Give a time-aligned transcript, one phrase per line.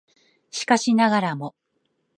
[0.49, 1.53] しかしながらも